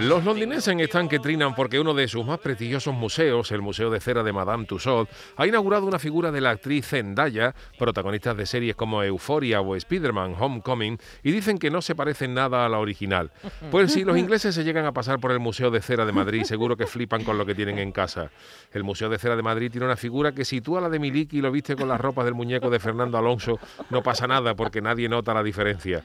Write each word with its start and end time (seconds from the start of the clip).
Los 0.00 0.24
londinenses 0.24 0.76
están 0.78 1.08
que 1.08 1.18
trinan 1.18 1.56
porque 1.56 1.80
uno 1.80 1.92
de 1.92 2.06
sus 2.06 2.24
más 2.24 2.38
prestigiosos 2.38 2.94
museos, 2.94 3.50
el 3.50 3.62
Museo 3.62 3.90
de 3.90 3.98
Cera 3.98 4.22
de 4.22 4.32
Madame 4.32 4.64
Tussauds, 4.64 5.10
ha 5.36 5.44
inaugurado 5.44 5.86
una 5.86 5.98
figura 5.98 6.30
de 6.30 6.40
la 6.40 6.50
actriz 6.50 6.86
Zendaya, 6.86 7.52
protagonista 7.78 8.32
de 8.32 8.46
series 8.46 8.76
como 8.76 9.02
Euphoria 9.02 9.60
o 9.60 9.74
Spider-Man 9.74 10.36
Homecoming, 10.38 10.98
y 11.24 11.32
dicen 11.32 11.58
que 11.58 11.70
no 11.70 11.82
se 11.82 11.96
parece 11.96 12.28
nada 12.28 12.64
a 12.64 12.68
la 12.68 12.78
original. 12.78 13.32
Pues 13.72 13.92
si 13.92 14.04
los 14.04 14.16
ingleses 14.16 14.54
se 14.54 14.62
llegan 14.62 14.86
a 14.86 14.92
pasar 14.92 15.18
por 15.18 15.32
el 15.32 15.40
Museo 15.40 15.72
de 15.72 15.82
Cera 15.82 16.06
de 16.06 16.12
Madrid, 16.12 16.44
seguro 16.44 16.76
que 16.76 16.86
flipan 16.86 17.24
con 17.24 17.36
lo 17.36 17.44
que 17.44 17.56
tienen 17.56 17.80
en 17.80 17.90
casa. 17.90 18.30
El 18.72 18.84
Museo 18.84 19.08
de 19.08 19.18
Cera 19.18 19.34
de 19.34 19.42
Madrid 19.42 19.68
tiene 19.70 19.86
una 19.86 19.96
figura 19.96 20.30
que 20.30 20.44
si 20.44 20.60
tú 20.60 20.78
a 20.78 20.80
la 20.80 20.88
de 20.88 21.00
Miliki 21.00 21.40
lo 21.40 21.50
viste 21.50 21.74
con 21.74 21.88
las 21.88 22.00
ropas 22.00 22.24
del 22.24 22.34
muñeco 22.34 22.70
de 22.70 22.78
Fernando 22.78 23.18
Alonso, 23.18 23.58
no 23.90 24.02
pasa 24.04 24.28
nada 24.28 24.54
porque 24.54 24.80
nadie 24.80 25.08
nota 25.08 25.34
la 25.34 25.42
diferencia. 25.42 26.02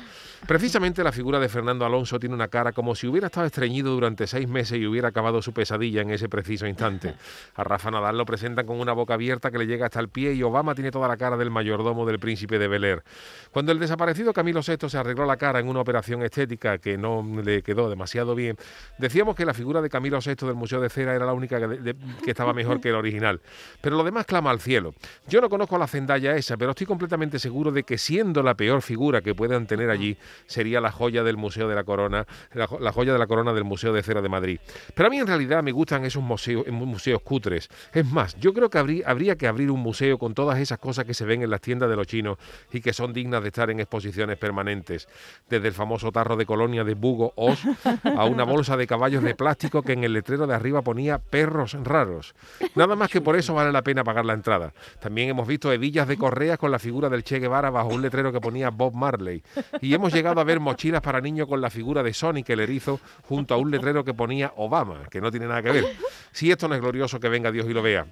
Precisamente 0.48 1.04
la 1.04 1.12
figura 1.12 1.40
de 1.40 1.48
Fernando 1.48 1.86
Alonso 1.86 2.20
tiene 2.20 2.34
una 2.34 2.48
cara 2.48 2.72
como 2.72 2.96
si 2.96 3.06
hubiera 3.06 3.28
estado 3.28 3.46
durante 3.92 4.28
seis 4.28 4.48
meses 4.48 4.78
y 4.78 4.86
hubiera 4.86 5.10
acabado 5.10 5.42
su 5.42 5.54
pesadilla 5.54 6.02
en 6.02 6.12
ese 6.12 6.30
preciso 6.30 6.68
instante. 6.68 7.16
A 7.56 7.64
Rafa 7.64 7.92
Nadal 7.92 8.18
lo 8.18 8.26
presentan 8.26 8.66
con 8.66 8.80
una 8.80 8.94
boca 8.94 9.14
abierta 9.16 9.52
que 9.52 9.58
le 9.58 9.68
llega 9.68 9.86
hasta 9.86 10.00
el 10.00 10.10
pie 10.10 10.34
y 10.34 10.44
Obama 10.44 10.76
tiene 10.76 10.92
toda 10.92 11.08
la 11.08 11.18
cara 11.18 11.38
del 11.38 11.52
mayordomo 11.52 12.06
del 12.06 12.20
príncipe 12.20 12.60
de 12.60 12.68
Bel 12.68 12.84
Air. 12.84 13.04
Cuando 13.52 13.72
el 13.72 13.80
desaparecido 13.80 14.34
Camilo 14.34 14.62
VI 14.66 14.90
se 14.90 14.98
arregló 14.98 15.26
la 15.26 15.38
cara 15.38 15.60
en 15.60 15.68
una 15.68 15.82
operación 15.82 16.24
estética 16.24 16.78
que 16.78 16.98
no 16.98 17.26
le 17.44 17.62
quedó 17.62 17.90
demasiado 17.90 18.36
bien, 18.36 18.58
decíamos 18.98 19.36
que 19.36 19.46
la 19.46 19.54
figura 19.54 19.82
de 19.82 19.90
Camilo 19.90 20.20
VI 20.20 20.48
del 20.48 20.56
Museo 20.56 20.82
de 20.82 20.90
Cera 20.90 21.16
era 21.16 21.26
la 21.26 21.34
única 21.34 21.60
que, 21.60 21.96
que 22.24 22.32
estaba 22.32 22.54
mejor 22.54 22.82
que 22.82 22.90
el 22.90 22.96
original. 22.96 23.42
Pero 23.82 23.98
lo 23.98 24.04
demás 24.04 24.26
clama 24.26 24.52
al 24.52 24.60
cielo. 24.60 24.94
Yo 25.28 25.42
no 25.42 25.50
conozco 25.50 25.76
a 25.76 25.80
la 25.80 25.88
Zendaya 25.88 26.36
esa, 26.36 26.58
pero 26.58 26.72
estoy 26.72 26.88
completamente 26.88 27.40
seguro 27.40 27.72
de 27.72 27.84
que 27.84 27.98
siendo 27.98 28.44
la 28.44 28.56
peor 28.56 28.82
figura 28.82 29.22
que 29.22 29.36
puedan 29.36 29.68
tener 29.68 29.90
allí, 29.90 30.18
sería 30.46 30.82
la 30.82 30.92
joya 30.92 31.24
del 31.24 31.38
Museo 31.38 31.68
de 31.68 31.76
la 31.76 31.84
Corona, 31.84 32.26
la, 32.54 32.68
la 32.80 32.92
joya 32.92 33.14
de 33.14 33.20
la 33.20 33.28
corona 33.28 33.54
del 33.54 33.64
Museo 33.64 33.73
de 33.82 34.04
Cera 34.04 34.22
de 34.22 34.30
Madrid. 34.30 34.60
Pero 34.94 35.08
a 35.08 35.10
mí 35.10 35.18
en 35.18 35.28
realidad 35.28 35.64
me 35.64 35.72
gustan 35.72 36.06
esos 36.06 36.24
museos, 36.24 36.68
museos 36.68 37.22
cutres. 37.22 37.70
Es 37.94 38.06
más, 38.06 38.40
yo 38.40 38.54
creo 38.54 38.70
que 38.70 38.78
habría, 38.78 39.08
habría 39.08 39.36
que 39.36 39.48
abrir 39.48 39.72
un 39.72 39.80
museo 39.80 40.18
con 40.18 40.34
todas 40.34 40.60
esas 40.60 40.80
cosas 40.80 41.06
que 41.06 41.14
se 41.14 41.26
ven 41.26 41.42
en 41.42 41.50
las 41.50 41.62
tiendas 41.62 41.90
de 41.90 41.96
los 41.96 42.08
chinos 42.08 42.38
y 42.72 42.82
que 42.82 42.94
son 42.94 43.14
dignas 43.14 43.42
de 43.42 43.50
estar 43.50 43.70
en 43.70 43.80
exposiciones 43.80 44.38
permanentes. 44.38 45.08
Desde 45.50 45.68
el 45.68 45.74
famoso 45.74 46.12
tarro 46.12 46.36
de 46.36 46.46
colonia 46.46 46.84
de 46.84 46.94
Bugo 46.94 47.34
Os 47.36 47.64
a 48.04 48.26
una 48.26 48.44
bolsa 48.44 48.78
de 48.78 48.88
caballos 48.88 49.24
de 49.24 49.36
plástico 49.36 49.82
que 49.82 49.94
en 49.94 50.04
el 50.04 50.14
letrero 50.14 50.48
de 50.48 50.54
arriba 50.54 50.82
ponía 50.82 51.18
perros 51.18 51.76
raros. 51.84 52.36
Nada 52.76 52.96
más 52.96 53.10
que 53.10 53.22
por 53.22 53.36
eso 53.36 53.54
vale 53.54 53.72
la 53.72 53.82
pena 53.82 54.04
pagar 54.04 54.26
la 54.26 54.34
entrada. 54.34 54.74
También 55.00 55.30
hemos 55.30 55.48
visto 55.48 55.72
hebillas 55.72 56.08
de 56.08 56.18
correas 56.18 56.58
con 56.58 56.72
la 56.72 56.80
figura 56.80 57.10
del 57.10 57.24
Che 57.24 57.40
Guevara 57.40 57.70
bajo 57.70 57.90
un 57.90 58.02
letrero 58.02 58.32
que 58.32 58.42
ponía 58.42 58.70
Bob 58.70 58.94
Marley. 58.94 59.44
Y 59.82 59.94
hemos 59.94 60.14
llegado 60.14 60.40
a 60.40 60.44
ver 60.44 60.60
mochilas 60.60 61.02
para 61.02 61.22
niños 61.22 61.48
con 61.48 61.62
la 61.62 61.70
figura 61.70 62.04
de 62.04 62.14
Sonic 62.14 62.50
el 62.50 62.60
erizo 62.60 63.00
junto 63.24 63.54
a 63.54 63.58
un 63.64 63.72
letrero 63.72 64.04
que 64.04 64.14
ponía 64.14 64.54
Obama, 64.58 65.04
que 65.10 65.22
no 65.22 65.32
tiene 65.32 65.48
nada 65.48 65.64
que 65.64 65.72
ver. 65.72 65.86
Si 66.32 66.52
esto 66.52 66.68
no 66.68 66.76
es 66.76 66.82
glorioso, 66.82 67.20
que 67.20 67.30
venga 67.30 67.52
Dios 67.52 67.68
y 67.68 67.74
lo 67.74 67.82
vea. 67.82 68.06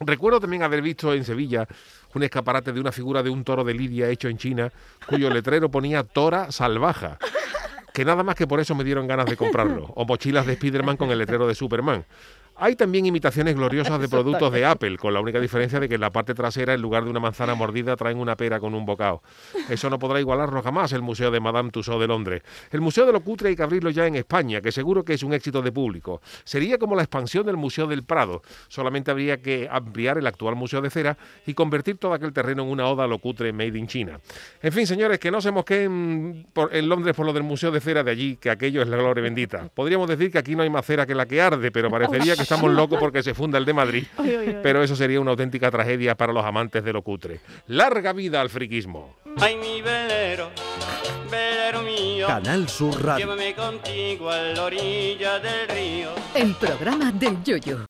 Recuerdo 0.00 0.40
también 0.40 0.62
haber 0.62 0.80
visto 0.80 1.12
en 1.12 1.24
Sevilla 1.24 1.68
un 2.14 2.22
escaparate 2.22 2.72
de 2.72 2.80
una 2.80 2.90
figura 2.90 3.22
de 3.22 3.30
un 3.30 3.44
toro 3.44 3.64
de 3.64 3.74
Lidia 3.74 4.08
hecho 4.08 4.28
en 4.28 4.38
China, 4.38 4.72
cuyo 5.06 5.28
letrero 5.30 5.70
ponía 5.70 6.02
Tora 6.04 6.50
Salvaja. 6.50 7.18
Que 7.92 8.04
nada 8.04 8.22
más 8.22 8.34
que 8.34 8.46
por 8.46 8.60
eso 8.60 8.74
me 8.74 8.84
dieron 8.84 9.06
ganas 9.06 9.26
de 9.26 9.36
comprarlo. 9.36 9.92
O 9.94 10.04
mochilas 10.06 10.46
de 10.46 10.54
Spiderman 10.54 10.96
con 10.96 11.10
el 11.10 11.18
letrero 11.18 11.46
de 11.46 11.54
Superman. 11.54 12.04
Hay 12.62 12.76
también 12.76 13.06
imitaciones 13.06 13.54
gloriosas 13.54 13.98
de 13.98 14.08
productos 14.10 14.52
de 14.52 14.66
Apple, 14.66 14.98
con 14.98 15.14
la 15.14 15.20
única 15.20 15.40
diferencia 15.40 15.80
de 15.80 15.88
que 15.88 15.94
en 15.94 16.02
la 16.02 16.10
parte 16.10 16.34
trasera, 16.34 16.74
en 16.74 16.82
lugar 16.82 17.04
de 17.04 17.10
una 17.10 17.18
manzana 17.18 17.54
mordida, 17.54 17.96
traen 17.96 18.18
una 18.18 18.36
pera 18.36 18.60
con 18.60 18.74
un 18.74 18.84
bocado. 18.84 19.22
Eso 19.70 19.88
no 19.88 19.98
podrá 19.98 20.20
igualarlo 20.20 20.62
jamás 20.62 20.92
el 20.92 21.00
Museo 21.00 21.30
de 21.30 21.40
Madame 21.40 21.70
Tussauds 21.70 22.00
de 22.00 22.06
Londres. 22.06 22.42
El 22.70 22.82
Museo 22.82 23.06
de 23.06 23.12
lo 23.12 23.20
Cutre 23.20 23.48
hay 23.48 23.56
que 23.56 23.62
abrirlo 23.62 23.88
ya 23.88 24.06
en 24.06 24.16
España, 24.16 24.60
que 24.60 24.72
seguro 24.72 25.04
que 25.06 25.14
es 25.14 25.22
un 25.22 25.32
éxito 25.32 25.62
de 25.62 25.72
público. 25.72 26.20
Sería 26.44 26.76
como 26.76 26.94
la 26.94 27.02
expansión 27.02 27.46
del 27.46 27.56
Museo 27.56 27.86
del 27.86 28.04
Prado. 28.04 28.42
Solamente 28.68 29.10
habría 29.10 29.40
que 29.40 29.66
ampliar 29.70 30.18
el 30.18 30.26
actual 30.26 30.54
Museo 30.54 30.82
de 30.82 30.90
Cera 30.90 31.16
y 31.46 31.54
convertir 31.54 31.96
todo 31.96 32.12
aquel 32.12 32.34
terreno 32.34 32.62
en 32.64 32.68
una 32.68 32.86
oda 32.88 33.04
a 33.04 33.06
lo 33.06 33.18
cutre 33.20 33.54
made 33.54 33.78
in 33.78 33.86
China. 33.86 34.20
En 34.62 34.72
fin, 34.72 34.86
señores, 34.86 35.18
que 35.18 35.30
no 35.30 35.40
se 35.40 35.50
mosqueen 35.50 36.46
por, 36.52 36.76
en 36.76 36.88
Londres 36.90 37.16
por 37.16 37.24
lo 37.24 37.32
del 37.32 37.42
Museo 37.42 37.70
de 37.70 37.80
Cera 37.80 38.04
de 38.04 38.10
allí, 38.10 38.36
que 38.36 38.50
aquello 38.50 38.82
es 38.82 38.88
la 38.88 38.98
gloria 38.98 39.22
bendita. 39.22 39.70
Podríamos 39.72 40.08
decir 40.08 40.30
que 40.30 40.38
aquí 40.38 40.54
no 40.54 40.62
hay 40.62 40.68
más 40.68 40.84
cera 40.84 41.06
que 41.06 41.14
la 41.14 41.24
que 41.24 41.40
arde, 41.40 41.70
pero 41.70 41.90
parecería 41.90 42.36
que 42.36 42.49
estamos 42.50 42.70
locos 42.74 42.98
porque 42.98 43.22
se 43.22 43.34
funda 43.34 43.58
el 43.58 43.64
de 43.64 43.72
Madrid, 43.72 44.04
pero 44.62 44.82
eso 44.82 44.96
sería 44.96 45.20
una 45.20 45.30
auténtica 45.30 45.70
tragedia 45.70 46.16
para 46.16 46.32
los 46.32 46.44
amantes 46.44 46.82
de 46.84 46.92
lo 46.92 47.02
cutre. 47.02 47.40
Larga 47.68 48.12
vida 48.12 48.40
al 48.40 48.50
friquismo. 48.50 49.16
Ay, 49.38 49.56
mi 49.56 49.80
velero, 49.80 50.50
velero 51.30 51.82
mío. 51.82 52.26
Canal 52.26 52.68
Sur 52.68 53.02
Radio. 53.04 53.26
Llévame 53.26 53.54
contigo 53.54 54.30
a 54.30 54.38
la 54.38 54.64
orilla 54.64 55.38
del 55.38 55.68
río. 55.68 56.10
El 56.34 56.54
programa 56.54 57.12
del 57.12 57.42
Yoyo. 57.44 57.86